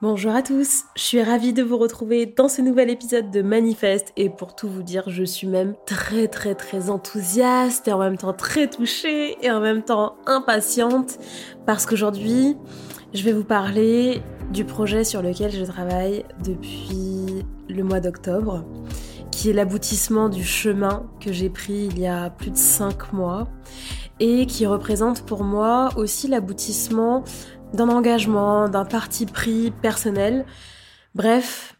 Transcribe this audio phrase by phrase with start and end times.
[0.00, 4.14] Bonjour à tous, je suis ravie de vous retrouver dans ce nouvel épisode de Manifeste
[4.16, 8.16] et pour tout vous dire, je suis même très très très enthousiaste et en même
[8.16, 11.18] temps très touchée et en même temps impatiente
[11.66, 12.56] parce qu'aujourd'hui,
[13.12, 18.64] je vais vous parler du projet sur lequel je travaille depuis le mois d'octobre,
[19.30, 23.48] qui est l'aboutissement du chemin que j'ai pris il y a plus de 5 mois
[24.20, 27.24] et qui représente pour moi aussi l'aboutissement
[27.72, 30.44] d'un engagement, d'un parti pris personnel.
[31.14, 31.78] Bref,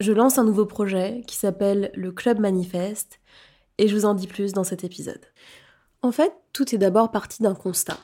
[0.00, 3.20] je lance un nouveau projet qui s'appelle le Club Manifeste
[3.78, 5.24] et je vous en dis plus dans cet épisode.
[6.02, 7.98] En fait, tout est d'abord parti d'un constat.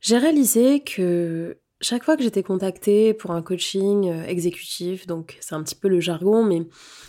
[0.00, 5.54] J'ai réalisé que chaque fois que j'étais contactée pour un coaching euh, exécutif, donc c'est
[5.54, 6.62] un petit peu le jargon, mais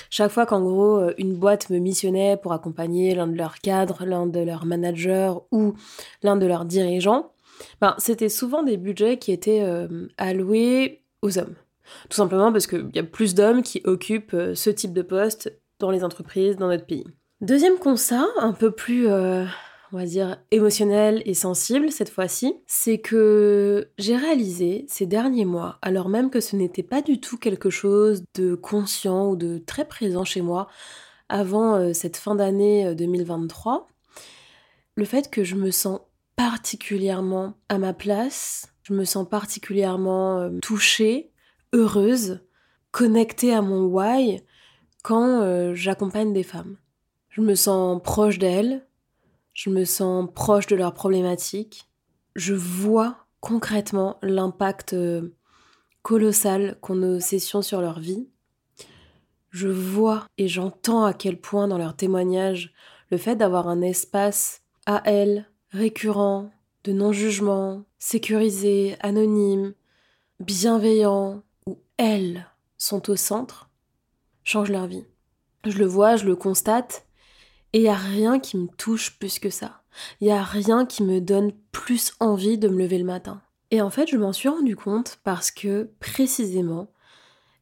[0.09, 4.03] chaque fois qu'en gros euh, une boîte me missionnait pour accompagner l'un de leurs cadres,
[4.05, 5.75] l'un de leurs managers ou
[6.23, 7.31] l'un de leurs dirigeants,
[7.79, 11.55] ben, c'était souvent des budgets qui étaient euh, alloués aux hommes.
[12.09, 15.91] Tout simplement parce qu'il y a plus d'hommes qui occupent ce type de poste dans
[15.91, 17.05] les entreprises dans notre pays.
[17.41, 19.07] Deuxième constat, un peu plus
[19.93, 25.77] on va dire, émotionnel et sensible cette fois-ci, c'est que j'ai réalisé ces derniers mois,
[25.83, 29.85] alors même que ce n'était pas du tout quelque chose de conscient ou de très
[29.85, 30.67] présent chez moi
[31.29, 34.21] avant euh, cette fin d'année 2023, euh,
[34.95, 35.99] le fait que je me sens
[36.35, 41.31] particulièrement à ma place, je me sens particulièrement euh, touchée,
[41.71, 42.41] heureuse,
[42.89, 44.41] connectée à mon why
[45.03, 46.77] quand j'accompagne des femmes.
[47.29, 48.85] Je me sens proche d'elles,
[49.53, 51.89] je me sens proche de leurs problématiques,
[52.35, 55.35] je vois concrètement l'impact euh,
[56.01, 58.27] colossal qu'ont nos sessions sur leur vie.
[59.49, 62.73] Je vois et j'entends à quel point dans leurs témoignages
[63.11, 66.49] le fait d'avoir un espace à elles, récurrent,
[66.83, 69.73] de non-jugement, sécurisé, anonyme,
[70.39, 73.69] bienveillant, où elles sont au centre,
[74.43, 75.05] change leur vie.
[75.65, 77.05] Je le vois, je le constate,
[77.73, 79.81] et il a rien qui me touche plus que ça.
[80.21, 83.41] Il n'y a rien qui me donne plus envie de me lever le matin.
[83.71, 86.89] Et en fait, je m'en suis rendu compte parce que, précisément,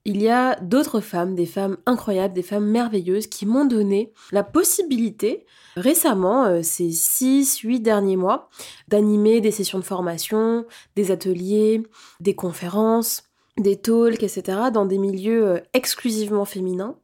[0.03, 4.43] il y a d'autres femmes, des femmes incroyables, des femmes merveilleuses qui m'ont donné la
[4.43, 5.45] possibilité,
[5.75, 8.49] récemment, euh, ces 6-8 derniers mois,
[8.87, 11.83] d'animer des sessions de formation, des ateliers,
[12.19, 13.23] des conférences,
[13.57, 14.43] des talks, etc.,
[14.73, 16.97] dans des milieux euh, exclusivement féminins.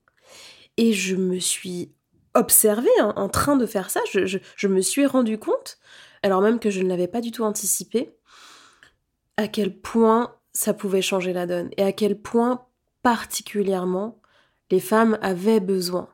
[0.78, 1.92] Et je me suis
[2.38, 4.00] observé hein, en train de faire ça.
[4.14, 5.78] Je, me suis rendu compte,
[6.24, 8.16] alors même que je ne l'avais pas du tout anticipé,
[9.38, 12.66] à quel point ça pouvait changer la donne et à quel point
[13.04, 14.20] particulièrement
[14.72, 16.10] les femmes avaient besoin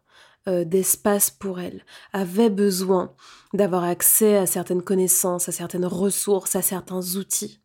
[0.48, 3.14] euh, d'espace pour elles, avaient besoin
[3.54, 7.62] d'avoir accès à certaines connaissances, à certaines ressources, à certains outils.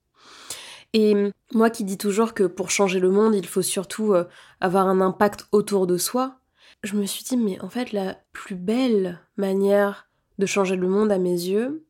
[0.94, 1.14] Et
[1.52, 4.24] moi qui dis toujours que pour changer le monde, il faut surtout euh,
[4.60, 6.37] avoir un impact autour de soi,
[6.82, 10.08] je me suis dit, mais en fait, la plus belle manière
[10.38, 11.86] de changer le monde à mes yeux,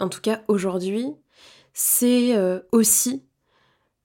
[0.00, 1.14] en tout cas aujourd'hui,
[1.74, 3.24] c'est euh, aussi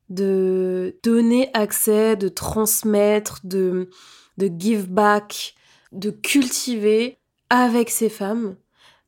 [0.09, 3.89] de donner accès, de transmettre, de,
[4.37, 5.55] de give back,
[5.91, 7.17] de cultiver
[7.49, 8.55] avec ces femmes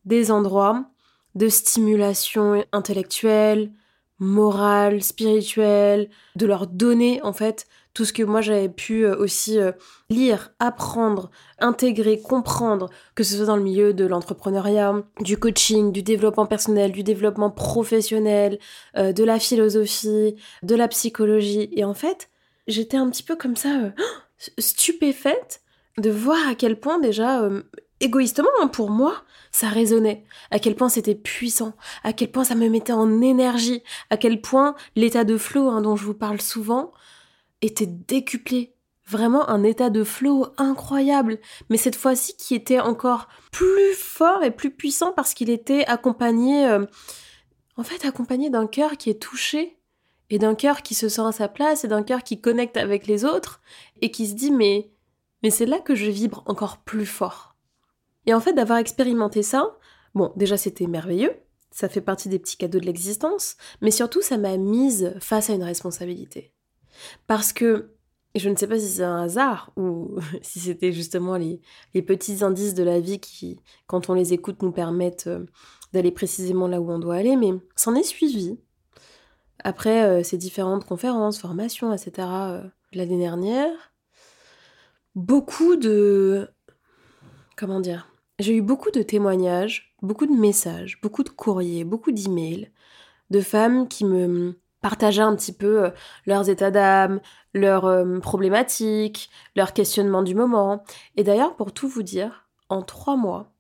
[0.06, 0.90] des endroits
[1.36, 3.72] de stimulation intellectuelle,
[4.18, 7.68] morale, spirituelle, de leur donner en fait
[8.00, 9.74] tout ce que moi j'avais pu euh, aussi euh,
[10.10, 16.02] lire, apprendre, intégrer, comprendre, que ce soit dans le milieu de l'entrepreneuriat, du coaching, du
[16.02, 18.58] développement personnel, du développement professionnel,
[18.96, 21.68] euh, de la philosophie, de la psychologie.
[21.74, 22.30] Et en fait,
[22.68, 23.92] j'étais un petit peu comme ça,
[24.58, 25.60] stupéfaite
[25.98, 27.50] de voir à quel point déjà,
[28.00, 31.74] égoïstement hein, pour moi, ça résonnait, à quel point c'était puissant,
[32.06, 35.82] à quel point ça me mettait en énergie, à quel point l'état de flow hein,
[35.82, 36.94] dont je vous parle souvent,
[37.62, 38.76] était décuplé.
[39.08, 41.40] Vraiment un état de flow incroyable,
[41.70, 46.68] mais cette fois-ci qui était encore plus fort et plus puissant parce qu'il était accompagné,
[46.68, 46.86] euh,
[47.76, 49.80] en fait, accompagné d'un cœur qui est touché
[50.30, 53.08] et d'un cœur qui se sent à sa place et d'un cœur qui connecte avec
[53.08, 53.62] les autres
[54.02, 54.92] et qui se dit mais
[55.42, 57.56] mais c'est là que je vibre encore plus fort.
[58.26, 59.78] Et en fait d'avoir expérimenté ça,
[60.14, 61.34] bon déjà c'était merveilleux,
[61.72, 65.54] ça fait partie des petits cadeaux de l'existence, mais surtout ça m'a mise face à
[65.54, 66.54] une responsabilité.
[67.28, 67.96] Parce que
[68.36, 71.62] je ne sais pas si c'est un hasard ou si c'était justement les,
[72.02, 75.46] petits indices de la vie qui, quand on les écoute, nous permettent euh,
[75.94, 78.58] d'aller précisément là où on doit aller, mais s'en est suivi.
[79.64, 82.64] Après euh, ces différentes conférences, formations, etc., euh,
[82.94, 83.72] l'année dernière,
[85.16, 86.48] beaucoup de...
[87.58, 88.08] Comment dire
[88.40, 92.72] J'ai eu beaucoup de témoignages, beaucoup de messages, beaucoup de courriers, beaucoup d'emails
[93.32, 95.90] de femmes qui me partageaient un petit peu euh,
[96.26, 97.20] leurs états d'âme,
[97.54, 100.84] leurs euh, problématiques, leurs questionnements du moment.
[101.16, 103.52] Et d'ailleurs, pour tout vous dire, en trois mois,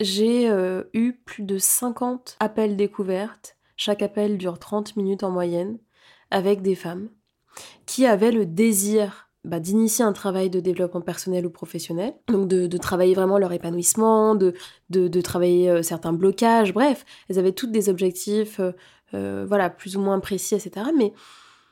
[0.00, 3.56] j'ai euh, eu plus de 50 appels découvertes.
[3.76, 5.78] Chaque appel dure 30 minutes en moyenne,
[6.30, 7.08] avec des femmes
[7.86, 12.76] qui avaient le désir bah, d'initier un travail de développement personnel ou professionnel, donc de,
[12.76, 14.52] travailler vraiment leur épanouissement, de,
[14.90, 18.60] de, travailler certains blocages, bref, elles avaient toutes des objectifs,
[19.14, 20.86] euh, voilà, plus ou moins précis, etc.
[20.96, 21.12] Mais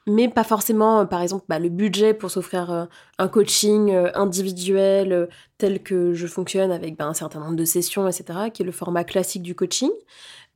[0.06, 2.84] mais pas forcément, euh, par exemple, bah, le budget pour s'offrir euh,
[3.18, 5.28] un coaching euh, individuel
[5.58, 8.72] tel que je fonctionne avec bah, un certain nombre de sessions, etc., qui est le
[8.72, 9.90] format classique du coaching.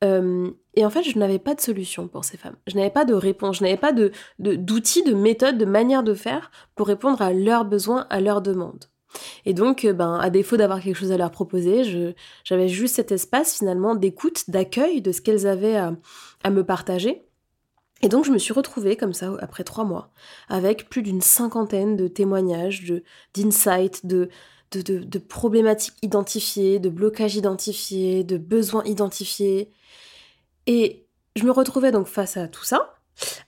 [0.03, 2.55] et en fait, je n'avais pas de solution pour ces femmes.
[2.65, 6.03] Je n'avais pas de réponse, je n'avais pas d'outils, de, d'outils, de méthodes, de manière
[6.03, 8.90] de faire pour répondre à leurs besoins, à leurs demandes.
[9.45, 13.57] Et donc, ben, à défaut d'avoir quelque chose à leur proposer, j'avais juste cet espace
[13.57, 17.25] finalement d'écoute, d'accueil de ce qu'elles avaient à me partager.
[18.01, 20.09] Et donc je me suis retrouvée comme ça après trois mois,
[20.49, 22.93] avec plus d'une cinquantaine de témoignages,
[23.35, 24.29] d'insights, de,
[24.71, 29.69] de, de, problématiques identifiées, de blocages identifiés, de besoins identifiés.
[30.65, 31.05] Et
[31.35, 32.95] je me retrouvais donc face à tout ça,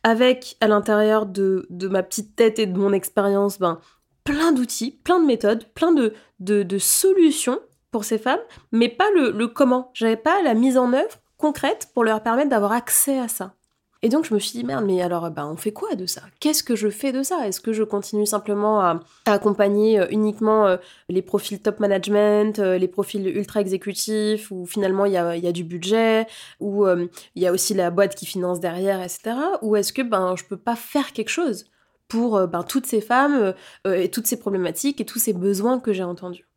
[0.03, 3.79] avec à l'intérieur de, de ma petite tête et de mon expérience, ben,
[4.23, 7.59] plein d'outils, plein de méthodes, plein de, solutions
[7.91, 8.39] pour ces femmes,
[8.71, 9.91] mais pas le, le comment.
[9.93, 13.55] J'avais pas la mise en œuvre concrète pour leur permettre d'avoir accès à ça.
[14.03, 16.23] Et donc je me suis dit, merde, mais alors ben, on fait quoi de ça?
[16.41, 17.47] Qu'est-ce que je fais de ça?
[17.47, 20.75] Est-ce que je continue simplement à, accompagner euh, uniquement euh,
[21.07, 25.63] les profils top management, euh, les profils ultra exécutifs, où finalement il y a, du
[25.63, 26.27] budget,
[26.59, 29.35] où il y a aussi la boîte qui finance derrière, etc.
[29.61, 31.65] Ou est-ce que ben, je peux pas faire quelque chose?
[32.07, 33.53] Pour ben, toutes ces femmes
[33.85, 36.47] et toutes ces problématiques et tous ces besoins que j'ai entendus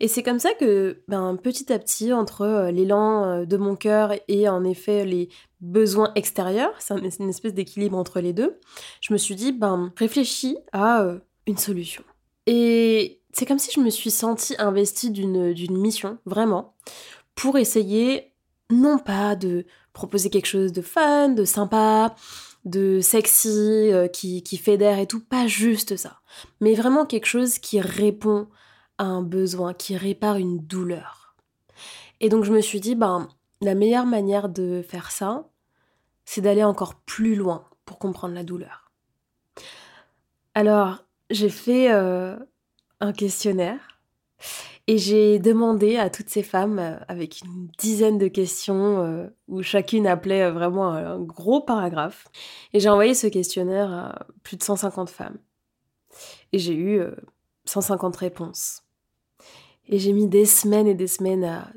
[0.00, 4.48] et c'est comme ça que, ben, petit à petit, entre l'élan de mon cœur et
[4.48, 5.28] en effet les
[5.60, 8.58] besoins extérieurs, c'est une espèce d'équilibre entre les deux,
[9.00, 12.04] je me suis dit, ben, réfléchis à euh, une solution.
[12.46, 16.74] Et c'est comme si je me suis sentie investie d'une mission, vraiment,
[17.34, 18.32] pour essayer,
[18.70, 22.14] non pas de proposer quelque chose de fun, de sympa,
[22.64, 26.20] de sexy, euh, qui, qui fédère et tout, pas juste ça,
[26.60, 28.48] mais vraiment quelque chose qui répond
[28.98, 31.34] à un besoin, qui répare une douleur.
[32.20, 33.28] Et donc je me suis dit, ben,
[33.60, 35.48] la meilleure manière de faire ça,
[36.24, 38.90] c'est d'aller encore plus loin pour comprendre la douleur.
[40.54, 42.36] Alors, j'ai fait euh,
[43.00, 44.00] un questionnaire
[44.86, 49.62] et j'ai demandé à toutes ces femmes, euh, avec une dizaine de questions euh, où
[49.62, 52.26] chacune appelait vraiment un gros paragraphe,
[52.72, 55.38] et j'ai envoyé ce questionnaire à plus de 150 femmes.
[56.52, 57.02] Et j'ai eu
[57.64, 58.82] 150 réponses.
[59.88, 61.68] Et j'ai mis des semaines et des semaines à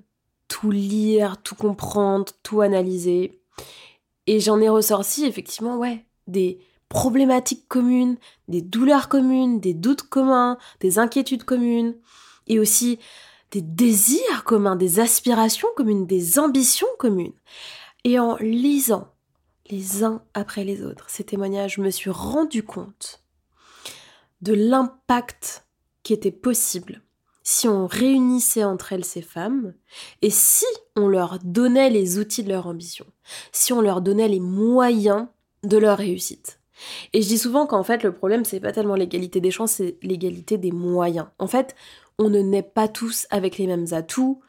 [0.48, 3.42] tout lire, tout comprendre, tout analyser.
[4.28, 6.60] Et j'en ai ressorti effectivement, ouais, des
[6.90, 8.18] problématiques communes,
[8.48, 11.96] des douleurs communes, des doutes communs, des inquiétudes communes,
[12.48, 13.00] et aussi
[13.52, 17.34] des désirs communs, des aspirations communes, des ambitions communes.
[18.04, 19.14] Et en lisant
[19.70, 23.22] les uns après les autres ces témoignages, je me suis rendu compte
[24.42, 25.66] de l'impact
[26.04, 27.02] qui était possible
[27.44, 29.74] si on réunissait entre elles ces femmes
[30.22, 30.66] et si
[30.98, 33.06] on leur donnait les outils de leur ambition,
[33.54, 35.28] si on leur donnait les moyens
[35.64, 36.60] de leur réussite.
[37.14, 39.98] Et je dis souvent qu'en fait le problème c'est pas tellement l'égalité des chances, c'est
[40.02, 41.28] l'égalité des moyens.
[41.40, 41.74] En fait,
[42.20, 44.42] on ne naît pas tous avec les mêmes atouts,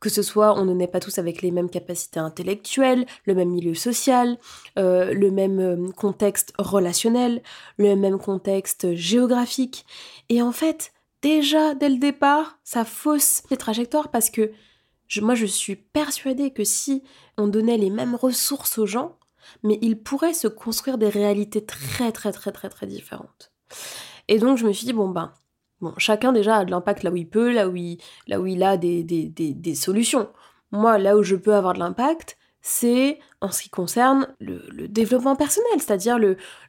[0.00, 3.50] que ce soit on ne naît pas tous avec les mêmes capacités intellectuelles, le même
[3.50, 4.38] milieu social,
[4.78, 7.42] euh, le même euh, contexte relationnel,
[7.78, 9.86] le même contexte géographique.
[10.28, 10.92] Et en fait,
[11.22, 14.52] déjà dès le départ, ça fausse les trajectoires parce que
[15.20, 17.02] moi je suis persuadée que si
[17.38, 19.18] on donnait les mêmes ressources aux gens,
[19.62, 23.52] mais ils pourraient se construire des réalités très très très très très différentes.
[24.28, 25.32] Et donc je me suis dit bon ben
[25.80, 28.46] bon chacun déjà a de l'impact là où il peut, là où il, là où
[28.46, 30.28] il a des, des, des solutions.
[30.72, 32.36] Moi là où je peux avoir de l'impact,
[32.68, 36.18] c'est en ce qui concerne le, développement personnel, c'est-à-dire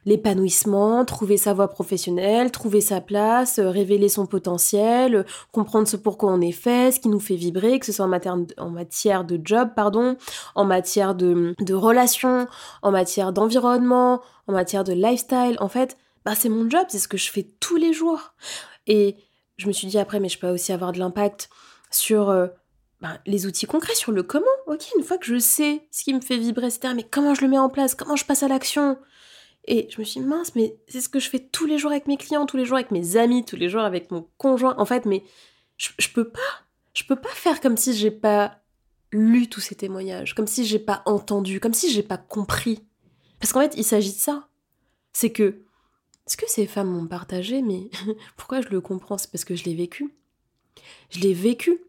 [0.06, 5.96] l'épanouissement, trouver sa voie professionnelle, trouver sa place, euh, révéler son potentiel, euh, comprendre ce
[5.96, 8.70] pourquoi on est fait, ce qui nous fait vibrer, que ce soit en matière, en
[8.70, 10.16] matière de job, pardon,
[10.54, 12.46] en matière de, de relations,
[12.82, 15.56] en matière d'environnement, en matière de lifestyle.
[15.58, 18.34] En fait, bah c'est mon job, c'est ce que je fais tous les jours.
[18.88, 19.16] Et
[19.56, 21.48] je me suis dit après, mais je peux aussi avoir de l'impact
[21.90, 22.48] sur euh,
[23.00, 24.46] ben, les outils concrets sur le comment.
[24.66, 27.42] Ok, une fois que je sais ce qui me fait vibrer, etc., mais comment je
[27.42, 28.98] le mets en place, comment je passe à l'action.
[29.66, 31.90] Et je me suis dit, mince, mais c'est ce que je fais tous les jours
[31.90, 34.74] avec mes clients, tous les jours avec mes amis, tous les jours avec mon conjoint.
[34.78, 35.22] En fait, mais
[35.76, 36.40] je, je peux pas.
[36.94, 38.58] Je peux pas faire comme si j'ai pas
[39.12, 42.82] lu tous ces témoignages, comme si j'ai pas entendu, comme si j'ai pas compris.
[43.40, 44.48] Parce qu'en fait, il s'agit de ça.
[45.12, 45.62] C'est que
[46.28, 47.90] ce que ces femmes m'ont partagé, mais
[48.36, 49.18] pourquoi je le comprends?
[49.18, 50.14] C'est parce que je l'ai vécu.
[51.10, 51.80] Je l'ai vécu.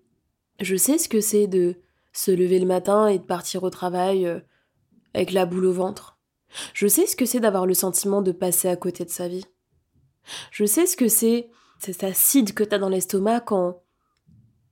[0.59, 1.75] Je sais ce que c'est de
[2.13, 4.39] se lever le matin et de partir au travail euh,
[5.13, 6.17] avec la boule au ventre.
[6.73, 9.45] Je sais ce que c'est d'avoir le sentiment de passer à côté de sa vie.
[10.51, 13.83] Je sais ce que c'est, cet acide que t'as dans l'estomac quand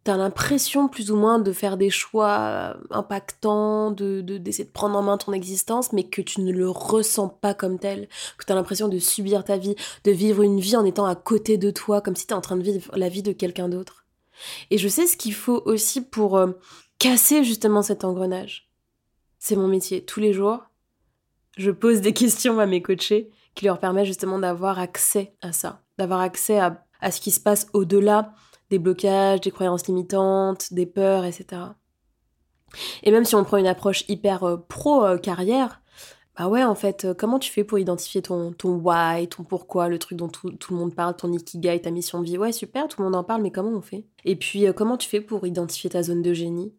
[0.07, 5.01] t'as l'impression plus ou moins de faire des choix impactants, de, d'essayer de, prendre en
[5.01, 8.87] main ton existence, mais que tu ne le ressens pas comme tel, que t'as l'impression
[8.87, 12.15] de subir ta vie, de vivre une vie en étant à côté de toi, comme
[12.15, 14.05] si t'es en train de vivre la vie de quelqu'un d'autre.
[14.71, 16.53] Et je sais ce qu'il faut aussi pour euh,
[16.99, 18.69] casser justement cet engrenage.
[19.39, 20.05] C'est mon métier.
[20.05, 20.61] Tous les jours,
[21.57, 25.81] je pose des questions à mes coachés qui leur permettent justement d'avoir accès à ça,
[25.97, 28.33] d'avoir accès à, à ce qui se passe au-delà
[28.69, 31.61] des blocages, des croyances limitantes, des peurs, etc.
[33.03, 35.81] Et même si on prend une approche hyper euh, pro-carrière,
[36.37, 39.89] bah ouais, en fait, euh, comment tu fais pour identifier ton, ton why, ton pourquoi,
[39.89, 42.37] le truc dont tout, le monde parle, ton ikigai, ta mission de vie?
[42.37, 44.05] Ouais, super, tout le monde en parle, mais comment on fait?
[44.23, 46.73] Et puis, euh, comment tu fais pour identifier ta zone de génie?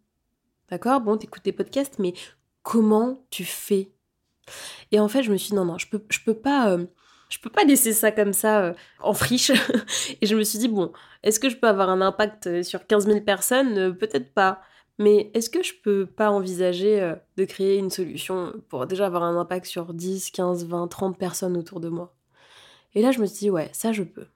[0.71, 1.00] D'accord?
[1.00, 2.14] Bon, t'écoutes des podcasts, mais
[2.62, 3.90] comment tu fais?
[4.92, 6.78] Et en fait, je me suis dit, non, non, je peux, pas...
[7.28, 9.50] je peux pas laisser ça comme ça en friche.
[10.20, 10.92] et je me suis dit, bon,
[11.23, 13.97] est-ce que je peux avoir un impact sur 15 000 personnes?
[13.97, 14.62] Peut-être pas.
[14.99, 19.23] Mais est-ce que je peux pas envisager euh, de créer une solution pour déjà avoir
[19.23, 22.14] un impact sur 10, 15, 20, 30 personnes autour de moi?
[22.94, 24.26] Et là, je me suis dit, ouais, ça je peux.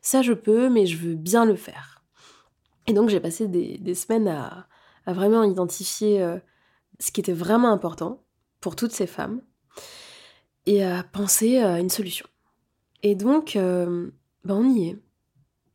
[0.00, 2.02] Ça je peux, mais je veux bien le faire.
[2.86, 4.66] Et donc, j'ai passé des, semaines à,
[5.06, 6.38] vraiment identifier euh,
[6.98, 8.24] ce qui était vraiment important
[8.60, 9.42] pour toutes ces femmes
[10.64, 12.26] et à penser à une solution.
[13.08, 14.10] Et donc, ben
[14.48, 14.98] on y est.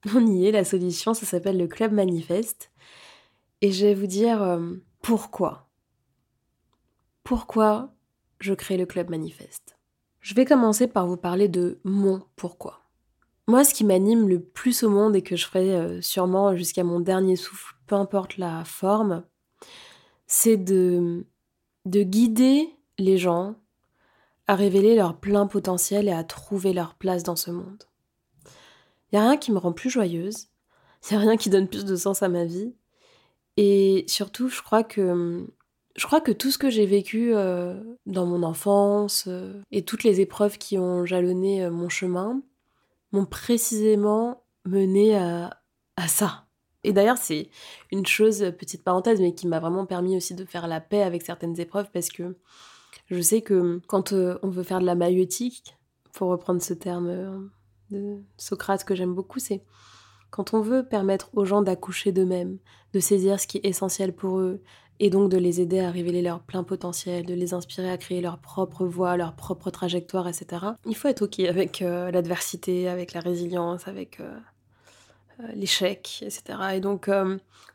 [0.14, 2.74] On y est, la solution, ça s'appelle le Club Manifeste.
[3.62, 5.70] Et je vais vous dire euh, pourquoi.
[7.24, 7.94] Pourquoi
[8.42, 9.78] je crée le Club Manifeste.
[10.20, 12.82] Je vais commencer par vous parler de mon pourquoi.
[13.48, 16.84] Moi, ce qui m'anime le plus au monde et que je ferai euh, sûrement jusqu'à
[16.84, 19.24] mon dernier souffle, peu importe la forme,
[20.28, 21.24] c'est de
[21.86, 22.68] guider
[23.00, 23.56] les gens
[24.52, 27.86] à révéler leur plein potentiel et à trouver leur place dans ce monde.
[28.46, 30.50] Il n'y a rien qui me rend plus joyeuse,
[31.10, 32.76] il n'y a rien qui donne plus de sens à ma vie,
[33.56, 35.48] et surtout, je crois que
[35.96, 40.04] je crois que tout ce que j'ai vécu euh, dans mon enfance euh, et toutes
[40.04, 42.42] les épreuves qui ont jalonné euh, mon chemin
[43.14, 45.62] m'ont précisément mené à,
[45.96, 46.46] à ça.
[46.84, 47.50] Et d'ailleurs, c'est
[47.92, 51.22] une chose, petite parenthèse, mais qui m'a vraiment permis aussi de faire la paix avec
[51.22, 52.36] certaines épreuves parce que
[53.12, 55.78] je sais que quand on veut faire de la maïotique,
[56.14, 57.50] pour reprendre ce terme
[57.90, 59.64] de Socrate que j'aime beaucoup, c'est
[60.30, 62.58] quand on veut permettre aux gens d'accoucher d'eux-mêmes,
[62.94, 64.62] de saisir ce qui est essentiel pour eux,
[65.04, 68.22] et donc de les aider à révéler leur plein potentiel, de les inspirer à créer
[68.22, 70.68] leur propre voie, leur propre trajectoire, etc.
[70.86, 74.32] Il faut être OK avec euh, l'adversité, avec la résilience, avec euh,
[75.40, 76.44] euh, l'échec, etc.
[76.76, 77.10] Et donc,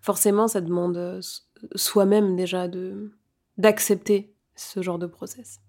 [0.00, 1.20] forcément, ça demande
[1.74, 3.12] soi-même déjà de
[3.58, 5.60] d'accepter ce genre de process.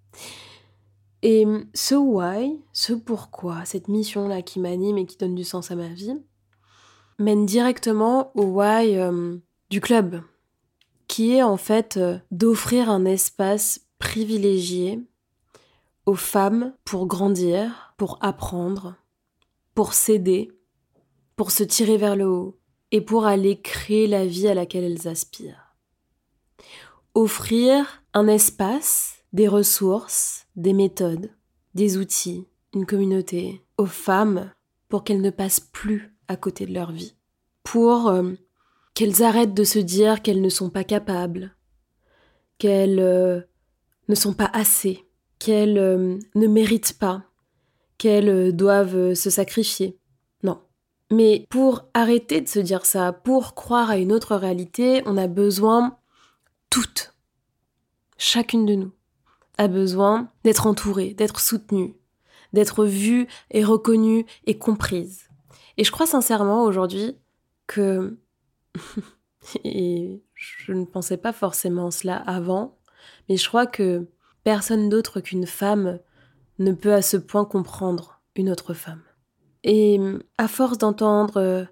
[1.23, 5.75] Et ce why, ce pourquoi, cette mission-là qui m'anime et qui donne du sens à
[5.75, 6.15] ma vie,
[7.19, 9.37] mène directement au why euh,
[9.69, 10.21] du club,
[11.07, 14.99] qui est en fait euh, d'offrir un espace privilégié
[16.05, 18.95] aux femmes pour grandir, pour apprendre,
[19.73, 20.51] pour s'aider,
[21.35, 22.59] pour se tirer vers le haut
[22.91, 25.75] et pour aller créer la vie à laquelle elles aspirent.
[27.13, 31.29] Offrir un espace, des ressources, des méthodes,
[31.75, 34.51] des outils, une communauté aux femmes
[34.89, 37.15] pour qu'elles ne passent plus à côté de leur vie,
[37.61, 38.31] pour euh,
[38.95, 41.55] qu'elles arrêtent de se dire qu'elles ne sont pas capables,
[42.57, 43.41] qu'elles euh,
[44.07, 45.05] ne sont pas assez,
[45.37, 47.23] qu'elles euh, ne méritent pas,
[47.99, 49.99] qu'elles doivent se sacrifier.
[50.41, 50.59] Non.
[51.11, 55.27] Mais pour arrêter de se dire ça, pour croire à une autre réalité, on a
[55.27, 55.99] besoin
[56.71, 57.13] toutes,
[58.17, 58.91] chacune de nous,
[59.57, 61.95] a besoin d'être entourée, d'être soutenue,
[62.53, 65.29] d'être vue et reconnue et comprise.
[65.77, 67.17] Et je crois sincèrement aujourd'hui
[67.67, 68.17] que,
[69.63, 72.77] et je ne pensais pas forcément cela avant,
[73.29, 74.07] mais je crois que
[74.43, 75.99] personne d'autre qu'une femme
[76.59, 79.01] ne peut à ce point comprendre une autre femme.
[79.63, 79.99] Et
[80.37, 81.67] à force d'entendre,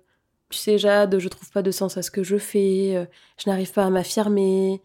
[0.49, 3.71] tu sais Jade, je trouve pas de sens à ce que je fais, je n'arrive
[3.71, 4.81] pas à m'affirmer,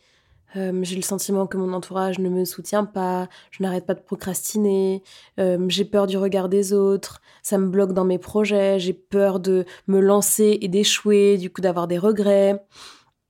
[0.56, 4.00] euh, j'ai le sentiment que mon entourage ne me soutient pas, je n'arrête pas de
[4.00, 5.02] procrastiner,
[5.38, 9.40] euh, j'ai peur du regard des autres, ça me bloque dans mes projets, j'ai peur
[9.40, 12.62] de me lancer et d'échouer, du coup d'avoir des regrets,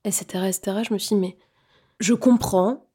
[0.05, 0.79] etc., etc.
[0.89, 1.37] Je me suis dit, mais
[1.99, 2.87] je comprends,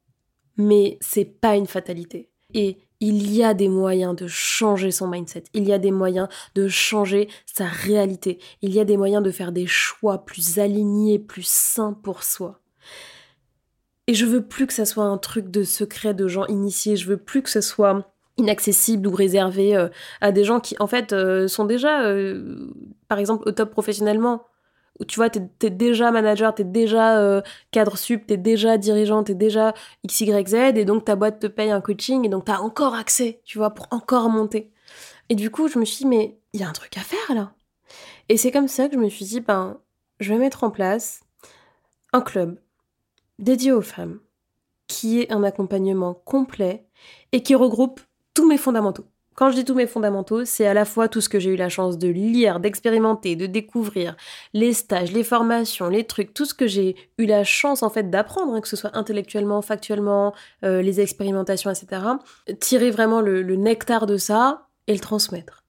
[0.56, 2.30] mais c'est pas une fatalité.
[2.54, 6.28] Et il y a des moyens de changer son mindset, il y a des moyens
[6.54, 11.18] de changer sa réalité, il y a des moyens de faire des choix plus alignés,
[11.18, 12.60] plus sains pour soi.
[14.06, 17.08] Et je veux plus que ça soit un truc de secret de gens initiés, je
[17.08, 18.04] veux plus que ce soit
[18.36, 19.88] inaccessible ou réservé euh,
[20.20, 22.70] à des gens qui en fait euh, sont déjà euh,
[23.08, 24.44] par exemple au top professionnellement
[25.08, 29.74] tu vois, t'es es déjà manager, t'es déjà cadre sup, t'es déjà dirigeant, t'es déjà
[30.08, 33.58] XYZ, et donc ta boîte te paye un coaching, et donc t'as encore accès, tu
[33.58, 34.72] vois, pour encore monter.
[35.28, 37.34] Et du coup, je me suis dit, mais il y a un truc à faire
[37.34, 37.52] là.
[38.30, 39.76] Et c'est comme ça que je me suis dit, ben,
[40.18, 41.20] je vais mettre en place
[42.14, 42.58] un club
[43.38, 44.20] dédié aux femmes,
[44.86, 46.86] qui est un accompagnement complet
[47.32, 48.00] et qui regroupe
[48.34, 49.06] tous mes fondamentaux.
[49.36, 51.56] Quand je dis tous mes fondamentaux, c'est à la fois tout ce que j'ai eu
[51.56, 54.16] la chance de lire, d'expérimenter, de découvrir,
[54.54, 58.08] les stages, les formations, les trucs, tout ce que j'ai eu la chance en fait
[58.08, 62.00] d'apprendre, hein, que ce soit intellectuellement, factuellement, euh, les expérimentations, etc.
[62.60, 65.64] Tirer vraiment le, nectar de ça et le transmettre.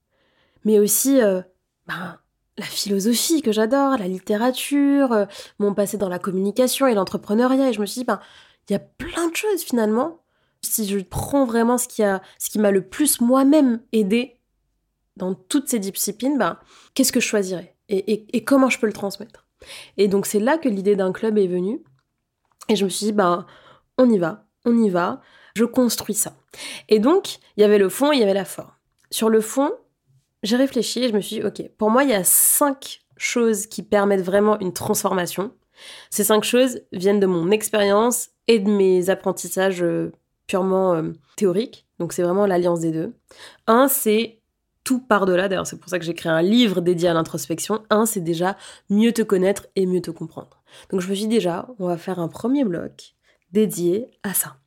[0.63, 1.41] Mais aussi, euh,
[1.87, 2.17] ben,
[2.57, 5.25] la philosophie que j'adore, la littérature, euh,
[5.59, 7.69] mon passé dans la communication et l'entrepreneuriat.
[7.69, 8.19] Et je me suis dit, ben,
[8.69, 10.21] il y a plein de choses finalement
[10.61, 14.39] si je prends vraiment ce qui, a, ce qui m'a le plus moi-même aidé
[15.15, 16.59] dans toutes ces disciplines, bah,
[16.93, 17.75] qu'est-ce que je choisirais?
[17.89, 19.45] Et, comment je peux le transmettre?
[19.95, 21.81] Et donc c'est là que l'idée d'un club est venue.
[22.69, 23.45] Et je me suis dit, bah,
[23.97, 25.21] on y va, on y va,
[25.55, 26.35] je construis ça.
[26.89, 28.71] Et donc, il y avait le fond et il y avait la forme.
[29.09, 29.71] Sur le fond,
[30.43, 33.65] j'ai réfléchi et je me suis dit, ok, pour moi, il y a cinq choses
[33.67, 35.51] qui permettent vraiment une transformation.
[36.09, 40.11] Ces cinq choses viennent de mon expérience et de mes apprentissages euh,
[40.47, 43.13] purement euh, théorique, donc c'est vraiment l'alliance des deux.
[43.67, 44.41] Un, c'est
[44.83, 47.83] tout par-delà, d'ailleurs c'est pour ça que j'ai créé un livre dédié à l'introspection.
[47.89, 48.55] Un, c'est déjà
[48.89, 50.63] mieux te connaître et mieux te comprendre.
[50.89, 53.15] Donc je me suis dit déjà, on va faire un premier bloc
[53.51, 54.57] dédié à ça.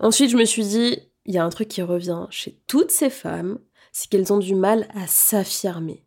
[0.00, 3.10] Ensuite, je me suis dit, il y a un truc qui revient chez toutes ces
[3.10, 3.58] femmes,
[3.94, 6.04] c'est qu'elles ont du mal à s'affirmer.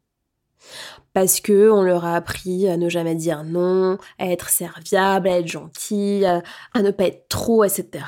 [1.13, 5.39] Parce que on leur a appris à ne jamais dire non, à être serviable, à
[5.39, 6.43] être gentil, à,
[6.81, 8.05] ne pas être trop, etc.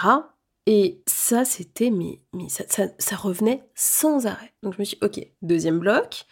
[0.68, 2.66] Et ça, c'était, mais, mais ça,
[3.00, 4.54] ça, revenait sans arrêt.
[4.62, 6.26] Donc je me suis dit, ok, deuxième bloc,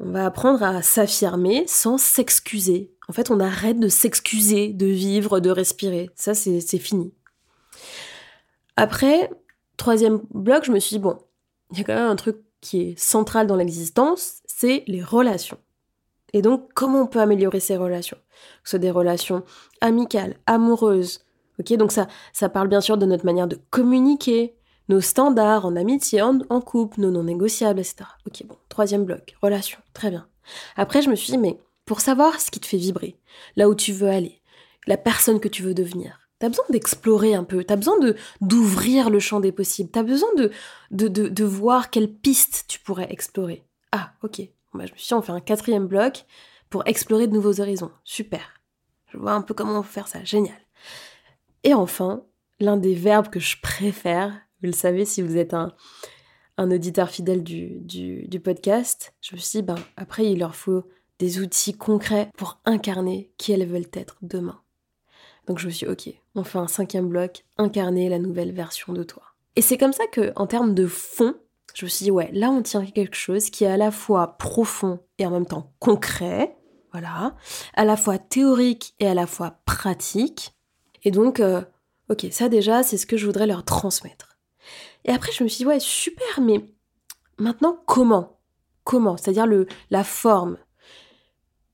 [0.00, 2.92] on va apprendre à s'affirmer sans s'excuser.
[3.08, 6.10] En fait, on arrête de s'excuser, de vivre, de respirer.
[6.16, 7.14] Ça, c'est fini.
[8.76, 9.30] Après,
[9.76, 11.18] troisième bloc, je me suis dit, bon,
[11.70, 15.58] il y a quand même un truc qui est central dans l'existence, c'est les relations.
[16.32, 18.18] Et donc, comment on peut améliorer ces relations?
[18.62, 19.44] Que ce soit des relations
[19.80, 21.24] amicales, amoureuses.
[21.58, 24.54] Ok, donc ça, ça parle bien sûr de notre manière de communiquer,
[24.88, 28.04] nos standards en amitié, en, couple, nos non négociables, etc.
[28.26, 30.26] Ok, bon, troisième bloc, relations, très bien.
[30.76, 33.18] Après, je me suis dit, mais pour savoir ce qui te fait vibrer,
[33.56, 34.40] là où tu veux aller,
[34.86, 37.96] la personne que tu veux devenir, T'as besoin d'explorer un peu, t'as besoin
[38.40, 40.50] d'ouvrir le champ des possibles, t'as besoin de
[40.90, 43.64] de, voir quelles pistes tu pourrais explorer.
[43.92, 44.42] Ah, ok.
[44.74, 46.26] Bah, je me suis dit, on fait un quatrième bloc
[46.70, 47.90] pour explorer de nouveaux horizons.
[48.04, 48.60] Super.
[49.08, 50.22] Je vois un peu comment on faire ça.
[50.24, 50.58] Génial.
[51.64, 52.22] Et enfin,
[52.60, 55.74] l'un des verbes que je préfère, vous le savez si vous êtes un,
[56.56, 60.54] un auditeur fidèle du, du, du, podcast, je me suis dit, ben, après, il leur
[60.54, 60.84] faut
[61.18, 64.60] des outils concrets pour incarner qui elles veulent être demain.
[65.48, 68.92] Donc je me suis dit, ok, on fait un cinquième bloc, incarner la nouvelle version
[68.92, 69.22] de toi.
[69.56, 71.34] Et c'est comme ça que, en termes de fond,
[71.74, 74.36] je me suis dit, ouais, là on tient quelque chose qui est à la fois
[74.36, 76.56] profond et en même temps concret,
[76.92, 77.34] voilà,
[77.74, 80.54] à la fois théorique et à la fois pratique.
[81.02, 81.62] Et donc, euh,
[82.10, 84.38] ok, ça déjà, c'est ce que je voudrais leur transmettre.
[85.04, 86.68] Et après, je me suis dit, ouais, super, mais
[87.38, 88.38] maintenant, comment?
[88.84, 89.16] Comment?
[89.16, 89.46] C'est-à-dire
[89.90, 90.58] la forme.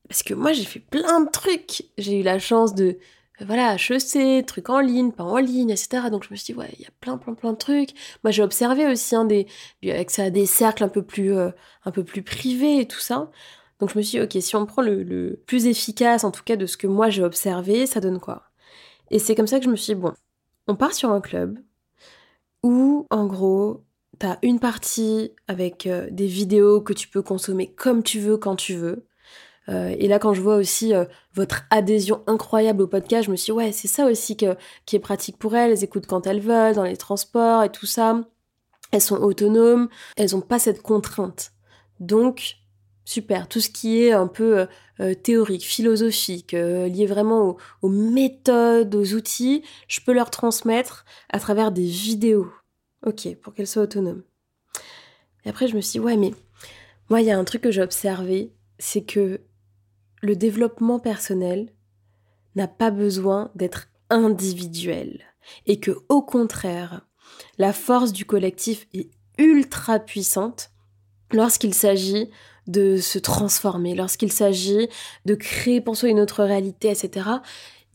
[0.08, 1.90] Parce que moi, j'ai fait plein de trucs.
[1.98, 2.98] J'ai eu la chance de,
[3.40, 6.10] voilà, HEC, trucs en ligne, pas en ligne, etc.
[6.10, 7.90] Donc je me suis dit, ouais, il y a plein, plein, plein de trucs.
[8.22, 9.46] Moi, j'ai observé aussi hein, des,
[9.82, 11.50] avec ça, des cercles un peu plus, euh,
[11.84, 13.30] un peu plus privés et tout ça.
[13.80, 16.44] Donc je me suis dit, ok, si on prend le, le plus efficace, en tout
[16.44, 18.44] cas de ce que moi j'ai observé, ça donne quoi?
[19.10, 20.14] Et c'est comme ça que je me suis dit, bon,
[20.68, 21.58] on part sur un club
[22.62, 23.84] où, en gros,
[24.18, 28.56] t'as une partie avec euh, des vidéos que tu peux consommer comme tu veux, quand
[28.56, 29.06] tu veux.
[29.68, 33.36] Euh, et là, quand je vois aussi euh, votre adhésion incroyable au podcast, je me
[33.36, 35.72] suis dit, ouais, c'est ça aussi que, qui est pratique pour elles.
[35.72, 38.20] Elles écoutent quand elles veulent, dans les transports et tout ça.
[38.90, 41.52] Elles sont autonomes, elles n'ont pas cette contrainte.
[41.98, 42.56] Donc,
[43.04, 43.48] super.
[43.48, 44.66] Tout ce qui est un peu
[45.00, 51.72] euh, théorique, philosophique, lié vraiment aux, méthodes, aux outils, je peux leur transmettre à travers
[51.72, 52.48] des vidéos.
[53.04, 54.22] Ok, pour qu'elles soient autonomes.
[55.44, 56.32] Et après, je me suis dit, ouais, mais
[57.10, 59.40] moi, il y a un truc que j'ai observé, c'est que
[60.24, 61.68] le développement personnel
[62.56, 65.20] n'a pas besoin d'être individuel
[65.66, 67.06] et que au contraire,
[67.58, 70.70] la force du collectif est ultra puissante
[71.30, 72.30] lorsqu'il s'agit
[72.66, 74.88] de se transformer, lorsqu'il s'agit
[75.26, 77.28] de créer pour soi une autre réalité, etc.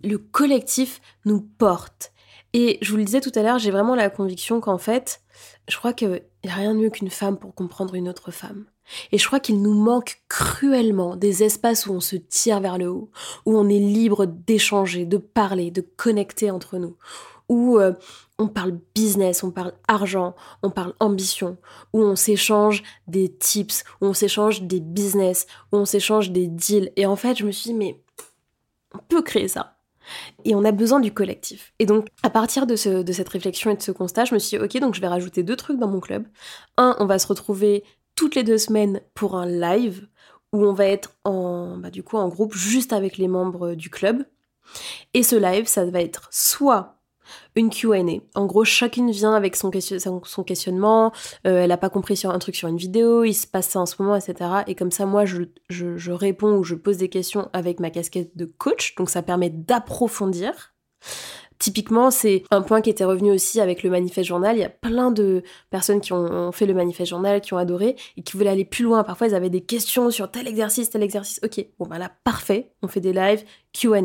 [0.04, 2.12] Le collectif nous porte.
[2.54, 5.22] Et je vous le disais tout à l'heure, j'ai vraiment la conviction qu'en fait,
[5.68, 8.66] je crois qu'il n'y a rien de mieux qu'une femme pour comprendre une autre femme.
[9.12, 12.90] Et je crois qu'il nous manque cruellement des espaces où on se tire vers le
[12.90, 13.12] haut,
[13.46, 16.96] où on est libre d'échanger, de parler, de connecter entre nous,
[17.48, 17.94] où euh,
[18.38, 21.58] on parle business, on parle argent, on parle ambition,
[21.94, 26.92] où on s'échange des tips, où on s'échange des business, où on s'échange des deals.
[26.96, 28.02] Et en fait, je me suis dit, mais
[28.94, 29.76] on peut créer ça.
[30.46, 31.74] Et on a besoin du collectif.
[31.78, 34.64] Et donc, à partir de, cette réflexion et de ce constat, je me suis dit,
[34.64, 36.26] ok, donc je vais rajouter deux trucs dans mon club.
[36.78, 37.84] Un, on va se retrouver
[38.20, 40.06] toutes les deux semaines pour un live
[40.52, 43.90] où on va être en, bah, du coup, en groupe juste avec les membres du
[43.90, 44.26] club.
[45.14, 46.98] Et ce live, ça va être soit
[47.56, 48.02] une Q&A.
[48.38, 49.72] En gros, chacune vient avec son,
[50.26, 51.14] son questionnement,
[51.48, 53.80] euh, elle n'a pas compris sur un truc sur une vidéo, il se passe ça
[53.80, 54.50] en ce moment, etc.
[54.68, 58.36] Et comme ça, moi, je, je réponds ou je pose des questions avec ma casquette
[58.36, 60.74] de coach, donc ça permet d'approfondir.
[61.60, 64.56] Typiquement, c'est un point qui était revenu aussi avec le manifeste journal.
[64.56, 67.98] Il y a plein de personnes qui ont fait le manifeste journal, qui ont adoré
[68.16, 69.04] et qui voulaient aller plus loin.
[69.04, 71.42] Parfois, ils avaient des questions sur tel exercice, tel exercice.
[71.44, 72.72] Ok, bon bah là, parfait.
[72.82, 73.44] On fait des lives
[73.74, 74.00] Q&A.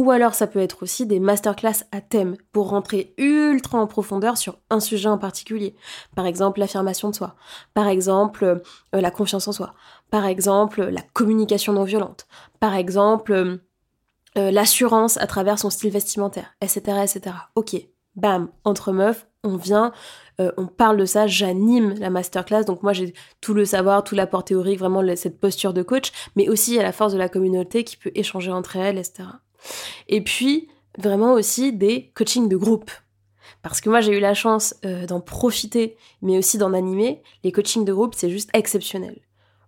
[0.00, 4.38] Ou alors ça peut être aussi des masterclass à thème pour rentrer ultra en profondeur
[4.38, 5.74] sur un sujet en particulier.
[6.16, 7.34] Par exemple l'affirmation de soi,
[7.74, 9.74] par exemple euh, la confiance en soi,
[10.10, 12.26] par exemple la communication non violente,
[12.60, 13.60] par exemple
[14.36, 16.80] euh, euh, l'assurance à travers son style vestimentaire, etc.
[17.02, 17.36] etc.
[17.54, 17.76] Ok,
[18.14, 19.92] bam, entre meufs, on vient,
[20.56, 23.12] on parle de ça, j'anime la masterclass, donc moi j'ai
[23.42, 26.92] tout le savoir, tout l'apport théorique, vraiment cette posture de coach, mais aussi à la
[26.92, 29.28] force de la communauté qui peut échanger entre elles, etc.
[30.08, 32.90] Et puis, vraiment aussi des coachings de groupe.
[33.62, 37.22] Parce que moi, j'ai eu la chance euh, d'en profiter, mais aussi d'en animer.
[37.44, 39.18] Les coachings de groupe, c'est juste exceptionnel.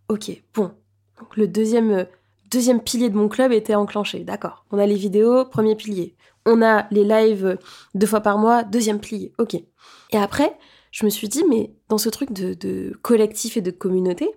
[0.09, 0.73] Ok, bon.
[1.19, 2.05] Donc, le deuxième, euh,
[2.53, 4.21] deuxième pilier de mon club était enclenché.
[4.21, 4.65] D'accord.
[4.71, 6.15] On a les vidéos, premier pilier.
[6.45, 7.59] On a les lives
[7.95, 9.33] deux fois par mois, deuxième pilier.
[9.39, 9.55] Ok.
[9.55, 10.57] Et après,
[10.91, 14.29] je me suis dit, mais dans ce truc de, collectif et de communauté,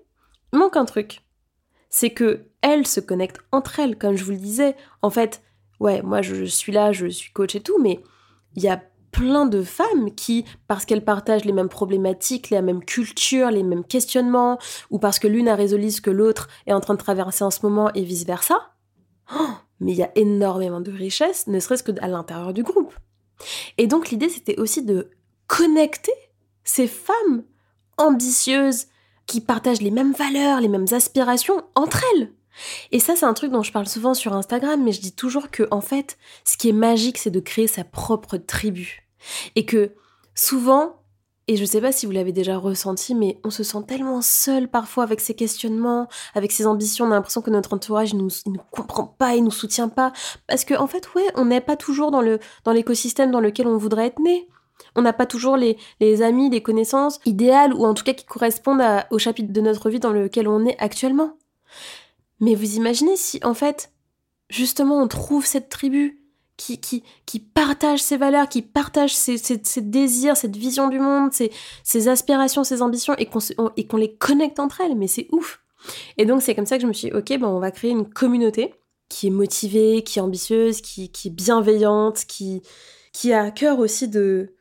[0.54, 1.22] il manque un truc.
[1.90, 4.76] C'est que elles se connectent entre elles, comme je vous le disais.
[5.02, 5.44] En fait,
[5.80, 8.02] ouais, moi je suis là, je suis coach et tout, mais
[8.56, 8.82] il y a
[9.16, 13.86] plein de femmes qui, parce qu'elles partagent les mêmes problématiques, la même culture, les mêmes
[13.86, 17.46] questionnements, ou parce que l'une a résolu ce que l'autre est en train de traverser
[17.46, 18.74] en ce moment et vice-versa,
[19.40, 19.48] oh,
[19.80, 22.94] mais il y a énormément de richesse, ne serait-ce que à l'intérieur du groupe.
[23.78, 25.10] Et donc l'idée, c'était aussi de
[25.48, 26.14] connecter
[26.66, 27.44] ces femmes
[27.98, 28.88] ambitieuses
[29.28, 32.34] qui partagent les mêmes valeurs, les mêmes aspirations entre elles.
[32.92, 35.52] Et ça, c'est un truc dont je parle souvent sur Instagram, mais je dis toujours
[35.52, 39.05] que, en fait, ce qui est magique, c'est de créer sa propre tribu.
[39.56, 39.92] Et que,
[40.34, 40.96] souvent,
[41.48, 44.68] et je sais pas si vous l'avez déjà ressenti, mais on se sent tellement seul
[44.68, 47.06] parfois avec ses questionnements, avec ses ambitions.
[47.06, 48.32] On a l'impression que notre entourage ne nous,
[48.72, 50.12] comprend pas, il nous soutient pas.
[50.48, 53.68] Parce qu'en en fait, ouais, on n'est pas toujours dans le dans l'écosystème dans lequel
[53.68, 54.48] on voudrait être né.
[54.96, 58.26] On n'a pas toujours les, les, amis, les connaissances idéales, ou en tout cas qui
[58.26, 61.38] correspondent au chapitre de notre vie dans lequel on est actuellement.
[62.40, 63.92] Mais vous imaginez si, en fait,
[64.50, 66.25] justement, on trouve cette tribu
[66.58, 69.38] qui, qui, qui partage ses valeurs, qui partage ses,
[69.82, 73.28] désirs, cette vision du monde, ses, aspirations, ses ambitions, et
[73.88, 75.62] qu'on les connecte entre elles, mais c'est ouf.
[76.18, 77.92] Et donc, c'est comme ça que je me suis dit, ok, bon, on va créer
[77.92, 78.74] une communauté
[79.10, 82.64] qui est motivée, qui est ambitieuse, qui, qui est bienveillante, qui,
[83.14, 84.52] qui a à cœur aussi de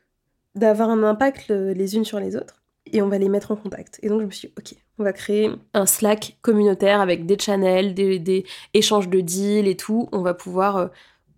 [0.53, 3.99] d'avoir un impact les unes sur les autres et on va les mettre en contact.
[4.03, 7.37] Et donc je me suis dit, ok, on va créer un Slack communautaire avec des
[7.37, 10.07] channels, des, échanges de deals et tout.
[10.11, 10.87] On va pouvoir euh,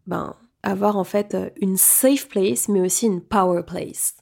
[0.05, 0.35] ben,
[0.69, 4.15] avoir en fait euh, une safe place, mais aussi une power place.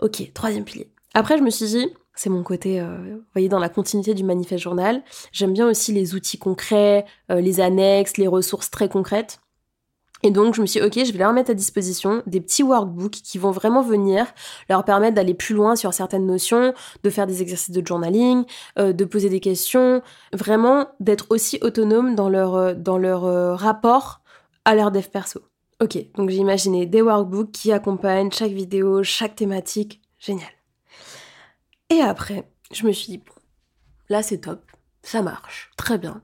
[0.00, 0.90] Ok, troisième pilier.
[1.14, 4.24] Après, je me suis dit, c'est mon côté, euh, vous voyez, dans la continuité du
[4.24, 5.02] manifeste journal.
[5.32, 9.40] J'aime bien aussi les outils concrets, les annexes, les ressources très concrètes.
[10.24, 12.62] Et donc, je me suis dit, ok, je vais leur mettre à disposition des petits
[12.62, 14.26] workbooks qui vont vraiment venir
[14.70, 16.72] leur permettre d'aller plus loin sur certaines notions,
[17.02, 18.44] de faire des exercices de journaling,
[18.78, 20.00] euh, de poser des questions,
[20.32, 24.22] vraiment d'être aussi autonome dans leur, euh, dans leur euh, rapport
[24.64, 25.40] à leur dev perso.
[25.80, 30.00] Ok, donc j'ai imaginé des workbooks qui accompagnent chaque vidéo, chaque thématique.
[30.18, 30.52] Génial.
[31.90, 33.34] Et après, je me suis dit, bon,
[34.08, 34.62] là c'est top,
[35.02, 36.22] ça marche, très bien.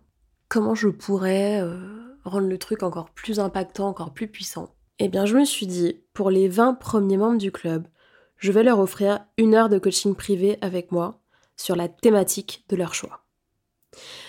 [0.48, 1.62] Comment je pourrais
[2.24, 4.74] rendre le truc encore plus impactant, encore plus puissant?
[4.98, 7.86] Eh bien, je me suis dit, pour les 20 premiers membres du club,
[8.36, 11.20] je vais leur offrir une heure de coaching privé avec moi
[11.56, 13.24] sur la thématique de leur choix.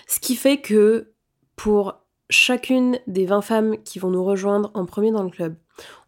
[0.08, 1.14] Ce qui fait que
[1.56, 5.56] pour chacune des 20 femmes qui vont nous rejoindre en premier dans le club,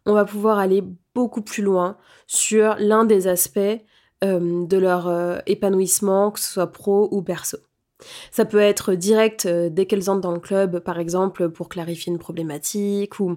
[0.06, 0.82] on va pouvoir aller
[1.14, 3.58] beaucoup plus loin sur l'un des aspects
[4.24, 7.58] euh, de leur euh, épanouissement, que ce soit pro ou perso.
[8.30, 12.12] Ça peut être direct euh, dès qu'elles entrent dans le club, par exemple, pour clarifier
[12.12, 13.36] une problématique ou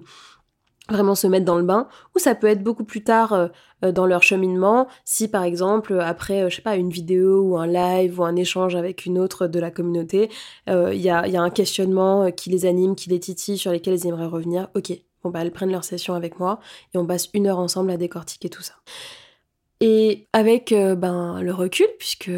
[0.88, 3.50] vraiment se mettre dans le bain, ou ça peut être beaucoup plus tard
[3.82, 8.18] dans leur cheminement, si par exemple après, je sais pas, une vidéo ou un live
[8.18, 10.30] ou un échange avec une autre de la communauté,
[10.66, 13.94] il y, a, y, a, un questionnement qui les anime, qui les titille, sur lesquels
[13.94, 16.58] ils aimeraient revenir, ok, bon bah elles prennent leur session avec moi
[16.94, 18.74] et on passe une heure ensemble à décortiquer tout ça.
[19.80, 22.30] Et avec ben, le recul, puisque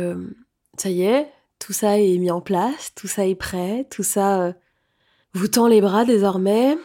[0.76, 4.42] ça y est, tout ça est mis en place, tout ça est prêt, tout ça
[4.42, 4.52] euh,
[5.34, 6.76] vous tend les bras désormais.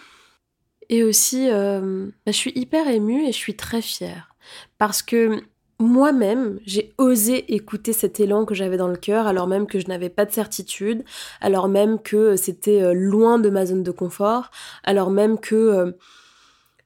[0.90, 4.36] Et aussi, euh, bah, je suis hyper émue et je suis très fière.
[4.78, 5.42] Parce que
[5.80, 9.88] moi-même, j'ai osé écouter cet élan que j'avais dans le cœur, alors même que je
[9.88, 11.04] n'avais pas de certitude,
[11.42, 14.52] alors même que c'était euh, loin de ma zone de confort,
[14.84, 15.96] alors même que,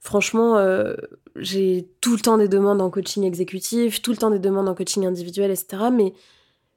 [0.00, 0.56] franchement,
[1.36, 4.74] j'ai tout le temps des demandes en coaching exécutif, tout le temps des demandes en
[4.74, 5.84] coaching individuel, etc.
[5.92, 6.14] Mais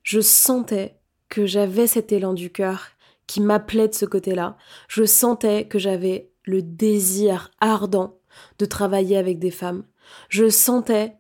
[0.03, 0.97] je sentais
[1.29, 2.89] que j'avais cet élan du cœur
[3.25, 4.57] qui m'appelait de ce côté-là.
[4.87, 8.17] Je sentais que j'avais le désir ardent
[8.59, 9.83] de travailler avec des femmes.
[10.29, 11.15] Je sentais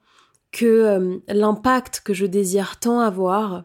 [0.51, 3.63] que euh, l'impact que je désire tant avoir,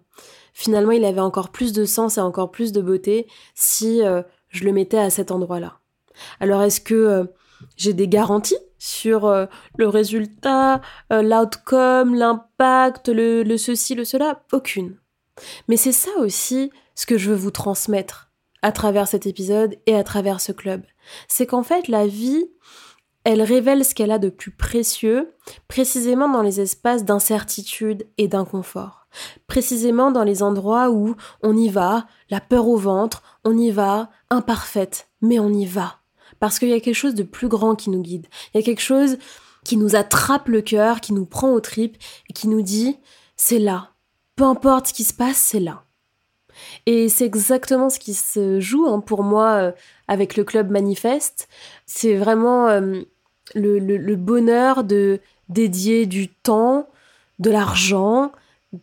[0.55, 4.65] finalement, il avait encore plus de sens et encore plus de beauté si euh, je
[4.65, 5.79] le mettais à cet endroit-là.
[6.41, 7.25] Alors, est-ce que euh,
[7.77, 9.29] j'ai des garanties sur
[9.77, 14.45] le résultat, l'outcome, l'impact, le, le ceci, le cela?
[14.53, 14.97] Aucune.
[15.67, 18.31] Mais c'est ça aussi ce que je veux vous transmettre
[18.63, 20.83] à travers cet épisode et à travers ce club.
[21.29, 22.51] C'est qu'en fait, la vie,
[23.25, 25.35] elle révèle ce qu'elle a de plus précieux,
[25.69, 29.07] précisément dans les espaces d'incertitude et d'inconfort.
[29.47, 34.11] Précisément dans les endroits où on y va, la peur au ventre, on y va,
[34.31, 35.97] imparfaite, mais on y va.
[36.41, 38.27] Parce qu'il y a quelque chose de plus grand qui nous guide.
[38.53, 39.19] Il y a quelque chose
[39.65, 41.97] qui nous attrape le cœur, qui nous prend aux tripes
[42.31, 42.99] et qui nous dit,
[43.37, 43.91] c'est là,
[44.37, 45.83] peu importe ce qui se passe, c'est là.
[46.87, 49.73] Et c'est exactement ce qui se joue hein, pour moi euh,
[50.09, 51.49] avec le club Manifeste.
[51.87, 53.03] C'est vraiment euh,
[53.55, 56.89] le, bonheur de dédier du temps,
[57.39, 58.33] de l'argent,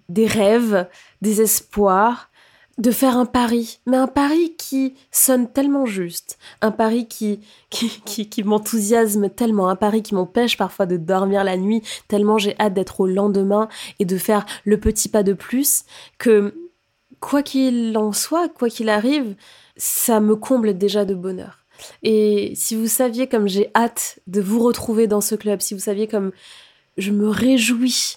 [0.09, 0.87] des rêves,
[1.21, 2.29] des espoirs,
[2.77, 8.29] de faire un pari, mais un pari qui sonne tellement juste, un pari qui, qui,
[8.29, 12.73] qui, m'enthousiasme tellement, un pari qui m'empêche parfois de dormir la nuit, tellement j'ai hâte
[12.73, 15.85] d'être au lendemain et de faire le petit pas de plus,
[16.17, 16.53] que
[17.19, 19.35] quoi qu'il en soit, quoi qu'il arrive,
[19.77, 21.65] ça me comble déjà de bonheur.
[22.03, 25.79] Et si vous saviez comme j'ai hâte de vous retrouver dans ce club, si vous
[25.79, 26.31] saviez comme
[26.97, 28.15] je me réjouis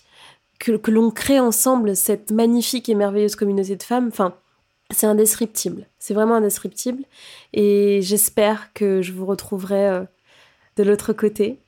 [0.59, 4.35] que, l'on crée ensemble cette magnifique et merveilleuse communauté de femmes, enfin,
[4.91, 5.87] c'est indescriptible.
[5.99, 7.05] C'est vraiment indescriptible.
[7.53, 10.05] Et j'espère que je vous retrouverai euh,
[10.77, 11.59] de l'autre côté.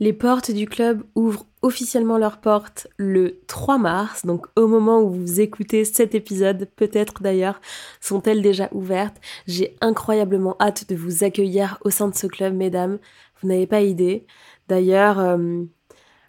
[0.00, 5.10] Les portes du club ouvrent officiellement leurs portes le 3 mars, donc au moment où
[5.10, 7.60] vous écoutez cet épisode, peut-être d'ailleurs,
[8.00, 9.16] sont-elles déjà ouvertes?
[9.46, 12.98] J'ai incroyablement hâte de vous accueillir au sein de ce club, mesdames.
[13.40, 14.26] Vous n'avez pas idée.
[14.68, 15.62] D'ailleurs, euh,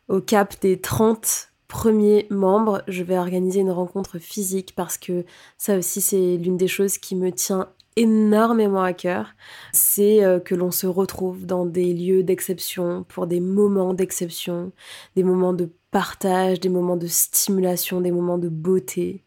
[0.07, 5.25] au cap des 30 premier membre, je vais organiser une rencontre physique parce que
[5.57, 9.33] ça aussi c'est l'une des choses qui me tient énormément à cœur,
[9.71, 14.71] c'est euh, que l'on se retrouve dans des lieux d'exception, pour des moments d'exception,
[15.15, 19.23] des moments de partage, des moments de stimulation, des moments de beauté,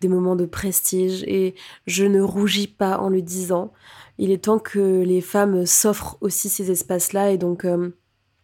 [0.00, 1.24] des moments de prestige.
[1.24, 1.54] Et
[1.86, 3.72] je ne rougis pas en le disant.
[4.18, 7.64] Il est temps que les femmes s'offrent aussi ces espaces-là et donc...
[7.64, 7.90] Euh,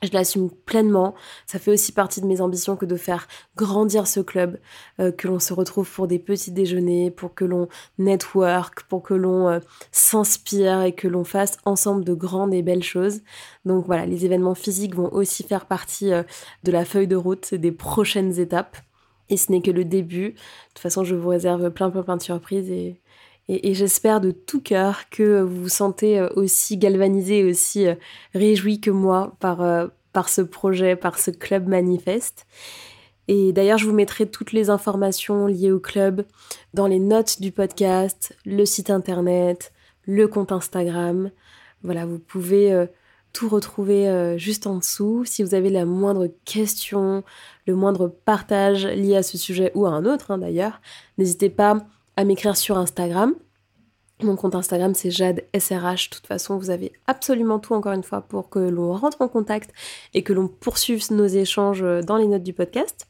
[0.02, 1.14] je l'assume pleinement.
[1.46, 4.58] Ça fait aussi partie de mes ambitions que de faire grandir ce club,
[5.00, 9.14] euh, que l'on se retrouve pour des petits déjeuners, pour que l'on network, pour que
[9.14, 9.58] l'on euh,
[9.90, 13.20] s'inspire et que l'on fasse ensemble de grandes et belles choses.
[13.64, 16.22] Donc voilà, les événements physiques vont aussi faire partie euh,
[16.64, 18.76] de la feuille de route des prochaines étapes.
[19.30, 20.30] Et ce n'est que le début.
[20.30, 20.34] De
[20.68, 22.98] toute façon, je vous réserve plein plein plein de surprises et,
[23.48, 27.94] et, j'espère de tout cœur que vous vous sentez euh, aussi galvanisé, aussi euh,
[28.34, 32.46] réjoui que moi par, euh, par ce projet, par ce club manifeste.
[33.26, 36.24] Et d'ailleurs, je vous mettrai toutes les informations liées au club
[36.74, 39.72] dans les notes du podcast, le site internet,
[40.04, 41.30] le compte Instagram.
[41.82, 42.86] Voilà, vous pouvez
[43.34, 45.26] tout retrouver juste en dessous.
[45.26, 47.22] Si vous avez la moindre question,
[47.66, 50.80] le moindre partage lié à ce sujet ou à un autre hein, d'ailleurs,
[51.18, 51.86] n'hésitez pas
[52.18, 53.36] à m'écrire sur Instagram.
[54.24, 56.10] Mon compte Instagram c'est Jade SRH.
[56.10, 59.28] De toute façon, vous avez absolument tout encore une fois pour que l'on rentre en
[59.28, 59.70] contact
[60.14, 63.06] et que l'on poursuive nos échanges dans les notes du podcast.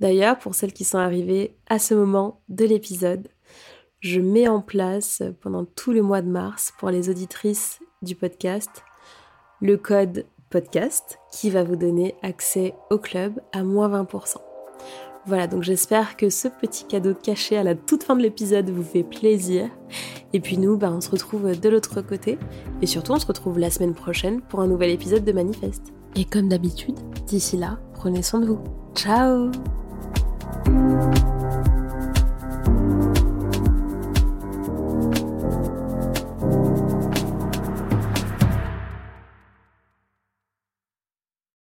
[0.00, 3.28] D'ailleurs, pour celles qui sont arrivées à ce moment de l'épisode,
[4.00, 8.82] je mets en place pendant tout le mois de mars pour les auditrices du podcast
[9.60, 14.51] le code podcast qui va vous donner accès au club à moins 20%.
[15.24, 18.82] Voilà, donc j'espère que ce petit cadeau caché à la toute fin de l'épisode vous
[18.82, 19.68] fait plaisir.
[20.32, 22.38] Et puis nous, bah, on se retrouve de l'autre côté.
[22.80, 25.92] Et surtout, on se retrouve la semaine prochaine pour un nouvel épisode de Manifeste.
[26.16, 28.60] Et comme d'habitude, d'ici là, prenez soin de vous.
[28.94, 29.50] Ciao